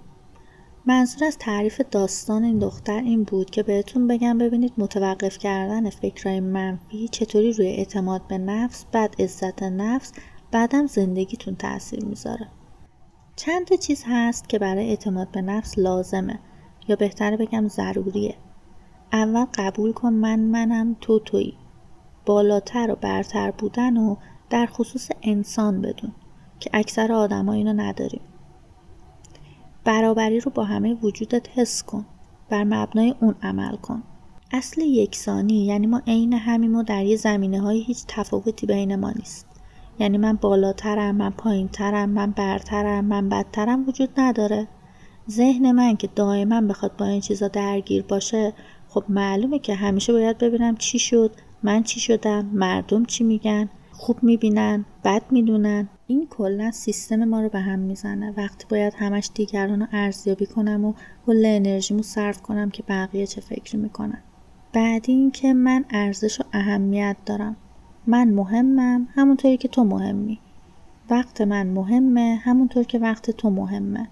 منظور 0.85 1.27
از 1.27 1.37
تعریف 1.37 1.81
داستان 1.91 2.43
این 2.43 2.59
دختر 2.59 2.97
این 2.97 3.23
بود 3.23 3.49
که 3.49 3.63
بهتون 3.63 4.07
بگم 4.07 4.37
ببینید 4.37 4.73
متوقف 4.77 5.37
کردن 5.37 5.89
فکرهای 5.89 6.39
منفی 6.39 7.07
چطوری 7.07 7.53
روی 7.53 7.67
اعتماد 7.67 8.27
به 8.27 8.37
نفس 8.37 8.85
بعد 8.91 9.15
عزت 9.21 9.63
نفس 9.63 10.11
بعدم 10.57 10.87
زندگیتون 10.87 11.55
تاثیر 11.55 12.05
می‌ذاره. 12.05 12.47
چند 13.35 13.67
تا 13.67 13.75
چیز 13.75 14.03
هست 14.07 14.49
که 14.49 14.59
برای 14.59 14.89
اعتماد 14.89 15.31
به 15.31 15.41
نفس 15.41 15.79
لازمه 15.79 16.39
یا 16.87 16.95
بهتره 16.95 17.37
بگم 17.37 17.67
ضروریه. 17.67 18.35
اول 19.13 19.45
قبول 19.53 19.93
کن 19.93 20.13
من 20.13 20.39
منم 20.39 20.95
تو 21.01 21.19
تویی. 21.19 21.53
بالاتر 22.25 22.91
و 22.91 22.95
برتر 22.95 23.51
بودن 23.51 23.97
و 23.97 24.15
در 24.49 24.65
خصوص 24.65 25.09
انسان 25.21 25.81
بدون 25.81 26.11
که 26.59 26.69
اکثر 26.73 27.11
آدما 27.11 27.53
اینو 27.53 27.73
نداریم. 27.73 28.21
برابری 29.83 30.39
رو 30.39 30.51
با 30.51 30.63
همه 30.63 30.93
وجودت 30.93 31.49
حس 31.49 31.83
کن. 31.83 32.05
بر 32.49 32.63
مبنای 32.63 33.15
اون 33.21 33.35
عمل 33.43 33.75
کن. 33.75 34.03
اصل 34.51 34.81
یکسانی 34.81 35.65
یعنی 35.65 35.87
ما 35.87 36.01
عین 36.07 36.33
همیم 36.33 36.75
و 36.75 36.83
در 36.83 37.05
یه 37.05 37.15
زمینه 37.15 37.71
هیچ 37.71 38.03
تفاوتی 38.07 38.67
بین 38.67 38.95
ما 38.95 39.11
نیست. 39.11 39.46
یعنی 39.99 40.17
من 40.17 40.33
بالاترم 40.33 41.15
من 41.15 41.29
پایینترم 41.29 42.09
من 42.09 42.31
برترم 42.31 43.05
من 43.05 43.29
بدترم 43.29 43.87
وجود 43.87 44.09
نداره. 44.17 44.67
ذهن 45.29 45.71
من 45.71 45.95
که 45.95 46.09
دائما 46.15 46.61
بخواد 46.61 46.97
با 46.97 47.05
این 47.05 47.21
چیزا 47.21 47.47
درگیر 47.47 48.03
باشه 48.03 48.53
خب 48.89 49.03
معلومه 49.09 49.59
که 49.59 49.75
همیشه 49.75 50.13
باید 50.13 50.37
ببینم 50.37 50.75
چی 50.75 50.99
شد 50.99 51.31
من 51.63 51.83
چی 51.83 51.99
شدم 51.99 52.45
مردم 52.53 53.05
چی 53.05 53.23
میگن 53.23 53.69
خوب 53.91 54.23
می‌بینن 54.23 54.85
بد 55.03 55.23
می‌دونن. 55.31 55.89
این 56.07 56.27
کلا 56.29 56.71
سیستم 56.71 57.23
ما 57.23 57.41
رو 57.41 57.49
به 57.49 57.59
هم 57.59 57.79
می‌زنه. 57.79 58.33
وقتی 58.37 58.65
باید 58.69 58.93
همش 58.97 59.29
دیگران 59.33 59.79
رو 59.79 59.87
ارزیابی 59.91 60.45
کنم 60.45 60.85
و 60.85 60.93
کل 61.25 61.43
انرژیمو 61.45 62.03
صرف 62.03 62.41
کنم 62.41 62.69
که 62.69 62.83
بقیه 62.87 63.27
چه 63.27 63.41
فکری 63.41 63.77
می‌کنن. 63.77 64.23
بعدی 64.73 65.11
اینکه 65.11 65.53
من 65.53 65.85
ارزش 65.89 66.39
و 66.39 66.43
اهمیت 66.53 67.17
دارم. 67.25 67.55
من 68.09 68.29
مهمم 68.29 69.07
همونطوری 69.15 69.57
که 69.57 69.67
تو 69.67 69.83
مهمی. 69.83 70.39
وقت 71.09 71.41
من 71.41 71.67
مهمه 71.67 72.39
همونطور 72.43 72.83
که 72.83 72.99
وقت 72.99 73.31
تو 73.31 73.49
مهمه. 73.49 74.07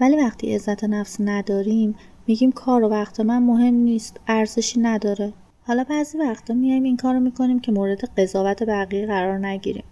ولی 0.00 0.16
وقتی 0.16 0.54
عزت 0.54 0.84
نفس 0.84 1.20
نداریم 1.20 1.94
میگیم 2.26 2.52
کار 2.52 2.84
و 2.84 2.88
وقت 2.88 3.20
من 3.20 3.42
مهم 3.42 3.74
نیست 3.74 4.20
ارزشی 4.28 4.80
نداره. 4.80 5.32
حالا 5.62 5.84
بعضی 5.84 6.18
وقتا 6.18 6.54
میایم 6.54 6.82
این 6.82 6.96
کارو 6.96 7.20
می‌کنیم 7.20 7.60
که 7.60 7.72
مورد 7.72 8.04
قضاوت 8.04 8.62
بقیه 8.62 9.06
قرار 9.06 9.38
نگیریم. 9.38 9.84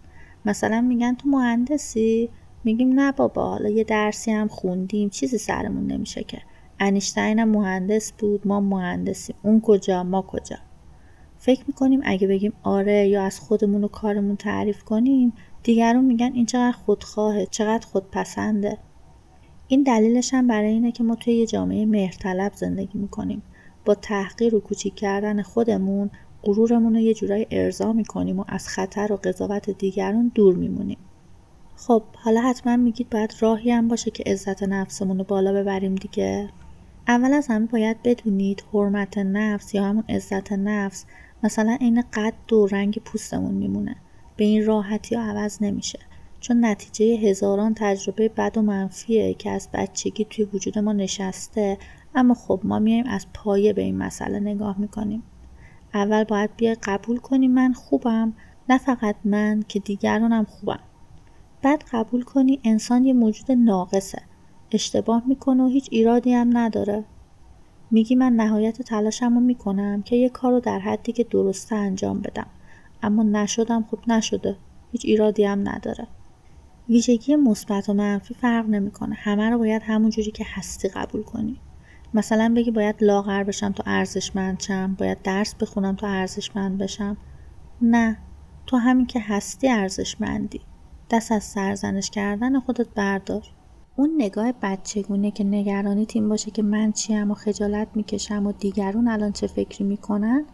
مثلا 0.45 0.81
میگن 0.81 1.15
تو 1.15 1.29
مهندسی؟ 1.29 2.31
میگیم 2.65 3.01
نه 3.01 3.13
بابا 3.13 3.49
حالا 3.51 3.69
یه 3.69 3.85
درسی 3.85 4.33
هم 4.33 4.49
خوندیم 4.49 5.09
چیزی 5.09 5.39
سرمون 5.39 5.87
نمیشه 5.87 6.25
که. 6.25 6.39
انیشتین 6.81 7.39
هم 7.39 7.49
مهندس 7.49 8.13
بود 8.13 8.47
ما 8.47 8.61
مهندسیم. 8.61 9.37
اون 9.43 9.61
کجا 9.61 10.03
ما 10.03 10.23
کجا؟ 10.23 10.57
فکر 11.47 11.65
می‌کنیم 11.67 12.01
اگه 12.05 12.29
بگیم 12.29 12.53
آره 12.63 13.09
یا 13.09 13.23
از 13.23 13.41
خودمون 13.41 13.85
و 13.85 13.89
کارمون 13.89 14.37
تعریف 14.37 14.85
کنیم 14.85 15.33
دیگرون 15.63 16.05
میگن 16.05 16.33
این 16.35 16.47
چقدر 16.47 16.77
خودخواهه 16.77 17.47
چقدر 17.51 17.87
خودپسنده. 17.87 18.79
این 19.69 19.83
دلیلش 19.83 20.35
هم 20.35 20.47
برای 20.47 20.73
اینه 20.73 20.93
که 20.93 21.05
ما 21.05 21.15
توی 21.15 21.35
یه 21.35 21.47
جامعه 21.47 21.87
مهرطلب 21.87 22.53
زندگی 22.55 22.99
می‌کنیم. 22.99 23.43
با 23.85 23.95
تحقیر 23.95 24.55
و 24.55 24.61
کوچیک 24.61 24.95
کردن 24.95 25.43
خودمون 25.43 26.11
غرورمون 26.43 26.95
رو 26.95 27.01
یه 27.01 27.15
جورایی 27.15 27.47
ارضا 27.51 27.93
می‌کنیم 27.93 28.39
و 28.41 28.45
از 28.49 28.69
خطر 28.69 29.13
و 29.13 29.17
قضاوت 29.17 29.71
دیگران 29.71 30.33
دور 30.35 30.57
میمونیم. 30.57 30.99
خب 31.77 32.03
حالا 32.15 32.41
حتما 32.41 32.77
میگید 32.77 33.11
باید 33.11 33.35
راهی 33.41 33.71
هم 33.71 33.89
باشه 33.89 34.11
که 34.11 34.25
عزت 34.27 34.63
نفسمون 34.63 35.19
رو 35.19 35.25
بالا 35.25 35.53
ببریم 35.53 35.95
دیگه. 35.95 36.49
اول 37.09 37.33
از 37.33 37.47
همه 37.47 37.67
باید 37.67 38.03
بدونید 38.03 38.65
حرمت 38.73 39.19
نفس 39.19 39.75
یا 39.75 39.85
همون 39.85 40.05
عزت 40.09 40.53
نفس 40.53 41.05
مثلا 41.43 41.79
عین 41.81 42.03
قد 42.13 42.53
و 42.53 42.67
رنگ 42.67 42.99
پوستمون 43.05 43.55
میمونه. 43.55 43.97
به 44.37 44.45
این 44.45 44.67
راحتی 44.67 45.15
ها 45.15 45.23
عوض 45.23 45.63
نمیشه. 45.63 45.99
چون 46.41 46.65
نتیجه 46.65 47.29
هزاران 47.29 47.75
تجربه 47.77 48.29
بد 48.29 48.59
و 48.59 48.63
منفیه 48.63 49.35
که 49.35 49.51
از 49.51 49.69
بچگی 49.73 50.25
توی 50.25 50.45
وجود 50.45 50.79
ما 50.79 50.93
نشسته. 50.93 51.79
اما 52.15 52.35
خب 52.35 52.61
ما 52.65 52.79
میایم 52.79 53.07
از 53.07 53.27
پایه 53.35 53.73
به 53.73 53.83
این 53.83 53.99
مسئله 53.99 54.41
نگاه 54.41 54.81
می‌کنیم. 54.81 55.23
اول 55.95 56.25
باید 56.25 56.51
بیای 56.57 56.77
قبول 56.83 57.19
کنی 57.19 57.49
من 57.49 57.73
خوبم 57.73 58.33
نه 58.69 58.79
فقط 58.79 59.17
من 59.25 59.63
که 59.69 59.79
دیگرانم 59.79 60.45
خوبم. 60.45 60.81
بعد 61.63 61.85
قبول 61.93 62.23
کنی 62.23 62.61
انسان 62.65 63.05
یه 63.05 63.13
موجود 63.13 63.53
ناقصه. 63.53 64.23
اشتباه 64.73 65.23
می‌کنه 65.27 65.63
و 65.63 65.69
هیچ 65.69 65.89
ایرادی 65.91 66.33
هم 66.33 66.57
نداره. 66.57 67.05
میگی 67.91 68.15
من 68.15 68.33
نهایت 68.33 68.83
تلاشم 68.83 69.35
رو 69.35 69.41
می‌کنم 69.41 70.03
که 70.03 70.17
یه 70.17 70.29
کار 70.29 70.53
رو 70.53 70.61
در 70.61 70.79
حدی 70.79 71.13
که 71.13 71.25
درسته 71.25 71.75
انجام 71.75 72.21
بدم. 72.21 72.47
اما 73.03 73.23
نشدم 73.23 73.87
خب 73.91 73.99
نشده. 74.09 74.57
هیچ 74.93 75.05
ایرادی 75.05 75.45
هم 75.45 75.69
نداره. 75.69 76.07
ویژگی 76.89 77.37
مثبت 77.37 77.89
و 77.89 77.95
منفی 77.95 78.35
فرق 78.35 78.67
نمی‌کنه. 78.69 79.15
همه 79.15 79.51
رو 79.51 79.59
باید 79.59 79.83
همون 79.83 80.11
جوری 80.11 80.31
که 80.31 80.45
هستی 80.55 80.89
قبول 80.89 81.23
کنی. 81.23 81.61
مثلا 82.15 82.53
بگی 82.57 82.71
باید 82.71 82.97
لاغر 83.01 83.45
بشم 83.45 83.73
تا 83.73 83.83
ارزشمند 83.87 84.61
شم. 84.61 84.97
باید 84.99 85.23
درس 85.23 85.55
بخونم 85.55 85.97
تا 85.97 86.07
ارزشمند 86.09 86.79
بشم. 86.79 87.17
نه. 87.83 88.19
تو 88.67 88.77
همین 88.77 89.07
که 89.07 89.21
هستی 89.21 89.69
ارزشمندی. 89.69 90.61
دست 91.11 91.33
از 91.33 91.45
سرزنش 91.45 92.11
کردن 92.11 92.61
خودت 92.61 92.89
بردار. 92.95 93.43
اون 93.99 94.11
نگاه 94.19 94.53
بچگونه 94.63 95.31
که 95.31 95.45
نگرانی 95.45 96.07
تیم 96.07 96.29
باشه 96.29 96.51
که 96.51 96.63
من 96.63 96.93
چیم 96.93 97.31
و 97.31 97.35
خجالت 97.35 97.89
می‌کشم 97.95 98.47
و 98.47 98.53
دیگرون 98.53 99.09
الان 99.09 99.33
چه 99.33 99.47
فکری 99.47 99.85
می‌کنن 99.85 100.45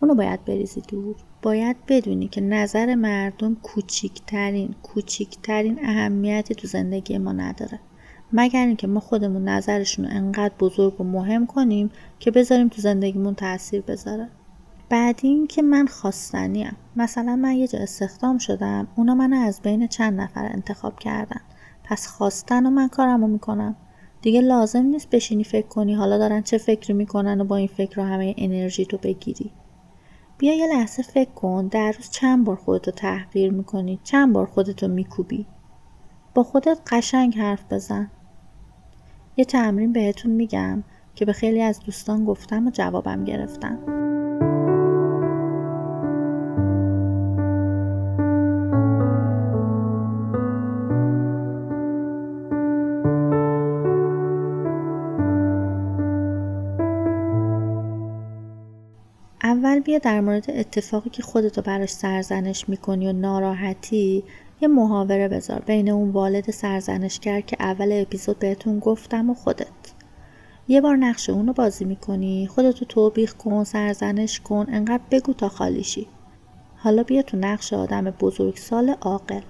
اونو 0.00 0.14
باید 0.14 0.44
بریزی 0.44 0.80
دور. 0.80 1.16
باید 1.42 1.76
بدونی 1.88 2.28
که 2.28 2.40
نظر 2.40 2.94
مردم 2.94 3.54
کوچیکترین 3.54 4.74
کوچیکترین 4.82 5.78
اهمیتی 5.82 6.54
تو 6.54 6.68
زندگی 6.68 7.18
ما 7.18 7.32
نداره. 7.32 7.80
مگر 8.32 8.66
اینکه 8.66 8.86
ما 8.86 9.00
خودمون 9.00 9.48
نظرشون 9.48 10.06
انقدر 10.06 10.54
بزرگ 10.60 11.00
و 11.00 11.04
مهم 11.04 11.46
کنیم 11.46 11.90
که 12.18 12.30
بذاریم 12.30 12.68
تو 12.68 12.82
زندگیمون 12.82 13.34
تاثیر 13.34 13.80
بذاره. 13.80 14.28
بعدی 14.88 15.28
اینکه 15.28 15.62
من 15.62 15.86
خواستنیم. 15.86 16.76
مثلا 16.96 17.36
من 17.36 17.52
یه 17.52 17.68
جا 17.68 17.78
استخدام 17.78 18.38
شدم 18.38 18.88
اونا 18.96 19.14
منو 19.14 19.36
از 19.36 19.60
بین 19.62 19.86
چند 19.86 20.20
نفر 20.20 20.44
انتخاب 20.44 20.98
کردن. 20.98 21.40
پس 21.84 22.06
خواستن 22.06 22.66
و 22.66 22.70
من 22.70 22.88
کارمو 22.88 23.26
می‌کنم. 23.26 23.76
دیگه 24.22 24.40
لازم 24.40 24.82
نیست 24.82 25.10
بشینی 25.10 25.44
فکر 25.44 25.66
کنی 25.66 25.94
حالا 25.94 26.18
دارن 26.18 26.42
چه 26.42 26.58
فکری 26.58 26.92
می‌کنن 26.92 27.40
و 27.40 27.44
با 27.44 27.56
این 27.56 27.68
فکر 27.68 27.96
رو 27.96 28.02
همه 28.02 28.34
انرژی 28.38 28.86
تو 28.86 28.98
بگیری. 28.98 29.50
بیا 30.38 30.54
یه 30.54 30.66
لحظه 30.66 31.02
فکر 31.02 31.30
کن 31.30 31.66
در 31.66 31.92
روز 31.92 32.10
چند 32.10 32.44
بار 32.44 32.56
خودتو 32.56 32.90
تحقیر 32.90 33.52
می‌کنی؟ 33.52 34.00
چند 34.04 34.32
بار 34.32 34.46
خودتو 34.46 34.88
میکوبی؟ 34.88 35.46
با 36.34 36.42
خودت 36.42 36.78
قشنگ 36.90 37.38
حرف 37.38 37.72
بزن. 37.72 38.10
یه 39.36 39.44
تمرین 39.44 39.92
بهتون 39.92 40.32
میگم 40.32 40.84
که 41.14 41.24
به 41.24 41.32
خیلی 41.32 41.62
از 41.62 41.80
دوستان 41.80 42.24
گفتم 42.24 42.66
و 42.66 42.70
جوابم 42.70 43.24
گرفتم 43.24 43.78
بیا 59.92 59.98
در 59.98 60.20
مورد 60.20 60.50
اتفاقی 60.50 61.10
که 61.10 61.22
خودتو 61.22 61.62
براش 61.62 61.90
سرزنش 61.90 62.68
می‌کنی 62.68 63.08
و 63.08 63.12
ناراحتی 63.12 64.24
یه 64.60 64.68
محاوره 64.68 65.28
بذار 65.28 65.60
بین 65.60 65.90
اون 65.90 66.10
والد 66.10 66.50
سرزنشگر 66.50 67.40
که 67.40 67.56
اول 67.60 67.88
اپیزود 67.92 68.38
بهتون 68.38 68.78
گفتم 68.78 69.30
و 69.30 69.34
خودت. 69.34 69.66
یه 70.68 70.80
بار 70.80 70.96
نقش 70.96 71.30
اونو 71.30 71.52
بازی 71.52 71.84
می‌کنی 71.84 72.46
خودتو 72.46 72.84
توبیخ 72.84 73.34
کن 73.34 73.64
سرزنش 73.64 74.40
کن 74.40 74.66
انقدر 74.68 75.02
بگو 75.10 75.32
تا 75.32 75.48
خالیشی 75.48 76.06
حالا 76.76 77.02
بیا 77.02 77.22
تو 77.22 77.36
نقش 77.36 77.72
آدم 77.72 78.04
بزرگسال 78.04 78.90
عاقل. 79.00 79.40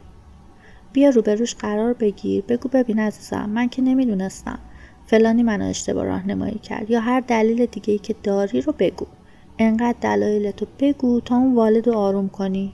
بیا 0.92 1.10
روبروش 1.10 1.54
قرار 1.54 1.92
بگیر 1.92 2.44
بگو 2.48 2.68
ببین 2.68 2.98
عزیزم 2.98 3.50
من 3.50 3.68
که 3.68 3.82
نمی‌دونستم. 3.82 4.58
فلانی 5.06 5.42
منو 5.42 5.64
اشتباه 5.68 6.04
راهنمایی 6.04 6.58
کرد 6.58 6.90
یا 6.90 7.00
هر 7.00 7.20
دلیل 7.20 7.66
دیگه 7.66 7.92
ای 7.92 7.98
که 7.98 8.14
داری 8.22 8.60
رو 8.60 8.74
بگو. 8.78 9.06
انقدر 9.58 9.98
دلایلتو 10.00 10.66
بگو 10.78 11.20
تا 11.20 11.36
اون 11.36 11.54
والد 11.54 11.88
رو 11.88 11.96
آروم 11.96 12.28
کنی. 12.28 12.72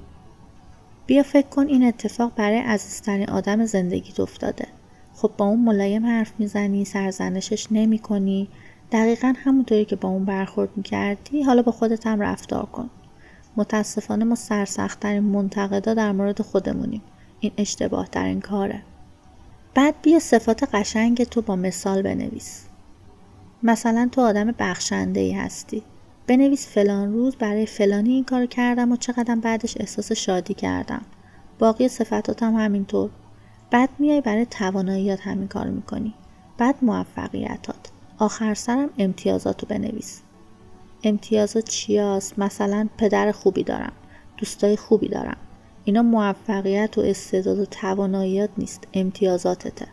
بیا 1.07 1.23
فکر 1.23 1.47
کن 1.49 1.67
این 1.67 1.85
اتفاق 1.85 2.33
برای 2.37 2.59
عزیزترین 2.59 3.31
آدم 3.31 3.65
زندگیت 3.65 4.21
افتاده. 4.21 4.67
خب 5.15 5.31
با 5.37 5.45
اون 5.45 5.61
ملایم 5.61 6.07
حرف 6.07 6.33
می‌زنی 6.39 6.85
سرزنشش 6.85 7.67
نمی 7.71 7.99
کنی 7.99 8.49
دقیقا 8.93 9.35
همونطوری 9.37 9.85
که 9.85 9.97
با 9.97 10.09
اون 10.09 10.25
برخورد 10.25 10.71
می‌کردی 10.77 11.43
حالا 11.43 11.63
با 11.63 11.73
خودت 11.73 12.07
هم 12.07 12.21
رفتار 12.21 12.67
کن. 12.67 12.91
متاسفانه 13.57 14.25
ما 14.25 14.35
سرسختترین 14.35 15.23
منتقدا 15.23 15.95
در 15.95 16.13
مورد 16.13 16.43
خودمونیم. 16.43 17.03
این 17.41 17.53
اشتباه 17.57 18.09
ترین 18.09 18.41
کاره. 18.41 18.83
بعد 19.75 19.95
بیا 20.03 20.19
صفات 20.19 20.75
قشنگ 20.75 21.25
تو 21.25 21.43
با 21.43 21.57
مثال 21.57 22.03
بنویس. 22.03 22.65
مثلا 23.63 24.09
تو 24.13 24.21
آدم 24.21 24.55
بخشنده 24.59 25.21
ای 25.21 25.33
هستی. 25.33 25.83
بنویس 26.29 26.69
فلان 26.69 27.13
روز 27.13 27.37
برای 27.37 27.67
فلانی 27.67 28.11
این 28.11 28.25
کار 28.25 28.47
کردم 28.47 28.93
و 28.93 28.97
چقدر 28.97 29.35
بعدش 29.35 29.77
احساس 29.81 30.13
شادی 30.13 30.55
کردم. 30.55 31.03
باقی 31.59 31.89
صفاتات 31.89 32.43
هم 32.43 32.55
همینطور. 32.55 33.11
بعد 33.71 33.89
میای 33.99 34.21
برای 34.21 34.47
تواناییات 34.47 35.21
همین 35.21 35.49
کار 35.49 35.67
می‌کنی. 35.67 36.15
بعد 36.59 36.75
موفقیتات. 36.83 37.91
آخر 38.19 38.55
سرم 38.55 38.91
امتیازاتو 38.99 39.67
بنویس. 39.67 40.21
امتیازات 41.05 41.69
چیاست؟ 41.69 42.39
مثلا 42.39 42.89
پدر 42.99 43.33
خوبی 43.33 43.63
دارم. 43.63 43.93
دوستای 44.37 44.77
خوبی 44.77 45.09
دارم. 45.09 45.37
اینا 45.85 46.03
موفقیت 46.03 46.99
و 46.99 47.01
استعداد 47.01 47.59
و 47.59 47.65
تواناییات 47.65 48.51
نیست. 48.59 48.85
امتیازاتته. 48.95 49.87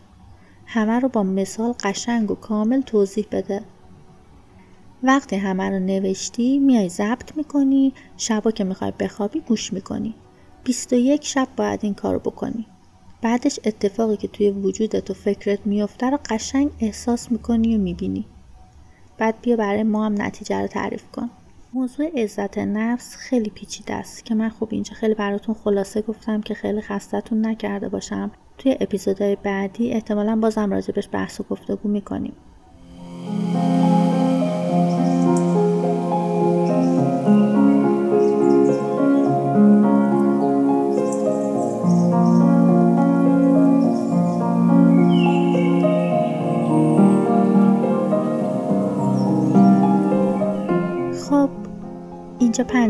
همه 0.66 1.00
رو 1.00 1.08
با 1.08 1.22
مثال 1.22 1.74
قشنگ 1.84 2.30
و 2.30 2.34
کامل 2.34 2.80
توضیح 2.80 3.26
بده. 3.32 3.60
وقتی 5.06 5.36
همه 5.36 5.70
رو 5.70 5.78
نوشتی 5.78 6.58
میای 6.58 6.88
ضبط 6.88 7.36
می‌کنی 7.36 7.92
شبا 8.16 8.50
که 8.50 8.64
می‌خوای 8.64 8.92
بخوابی 9.00 9.40
گوش 9.40 9.72
می‌کنی. 9.72 10.14
21 10.64 11.24
شب 11.24 11.48
باید 11.56 11.80
این 11.82 11.94
کارو 11.94 12.18
بکنی. 12.18 12.66
بعدش 13.22 13.60
اتفاقی 13.64 14.16
که 14.16 14.28
توی 14.28 14.50
وجودت 14.50 15.10
و 15.10 15.14
فکرت 15.14 15.66
میفته 15.66 16.10
رو 16.10 16.18
قشنگ 16.30 16.70
احساس 16.80 17.32
می‌کنی 17.32 17.76
و 17.76 17.78
می‌بینی. 17.78 18.26
بعد 19.18 19.34
بیا 19.42 19.56
برای 19.56 19.82
ما 19.82 20.06
هم 20.06 20.22
نتیجه 20.22 20.60
رو 20.60 20.66
تعریف 20.66 21.10
کن. 21.12 21.30
موضوع 21.72 22.22
عزت 22.22 22.58
نفس 22.58 23.16
خیلی 23.16 23.50
پیچیده 23.50 23.94
است 23.94 24.24
که 24.24 24.34
من 24.34 24.48
خب 24.48 24.68
اینجا 24.70 24.94
خیلی 24.94 25.14
براتون 25.14 25.54
خلاصه 25.54 26.02
گفتم 26.02 26.40
که 26.40 26.54
خیلی 26.54 26.80
خستتون 26.80 27.46
نکرده 27.46 27.88
باشم. 27.88 28.30
توی 28.58 28.76
اپیزودهای 28.80 29.36
بعدی 29.42 29.92
احتمالا 29.92 30.36
بازم 30.36 30.70
راجبش 30.70 31.08
بحث 31.12 31.40
و 31.40 31.44
گفتگو 31.50 31.88
می‌کنیم. 31.88 32.32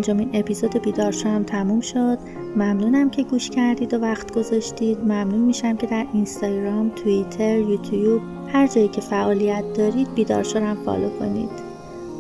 پنجمین 0.07 0.31
اپیزود 0.35 0.83
بیدار 0.83 1.13
شدم 1.13 1.43
تموم 1.43 1.81
شد. 1.81 2.19
ممنونم 2.57 3.11
که 3.11 3.23
گوش 3.23 3.51
کردید 3.51 3.95
و 3.95 3.99
وقت 3.99 4.35
گذاشتید. 4.35 4.99
ممنون 4.99 5.41
میشم 5.41 5.77
که 5.77 5.87
در 5.87 6.07
اینستاگرام 6.13 6.91
توییتر 6.91 7.59
یوتیوب 7.59 8.23
هر 8.49 8.67
جایی 8.67 8.89
که 8.89 9.01
فعالیت 9.01 9.65
دارید 9.75 10.15
بیدار 10.15 10.43
شدم 10.43 10.75
فالو 10.85 11.19
کنید. 11.19 11.51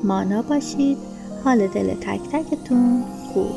مانا 0.05 0.42
باشید. 0.42 0.99
حال 1.44 1.66
دل 1.66 1.94
تک 1.94 2.20
تکتون 2.33 3.05
خوب. 3.33 3.51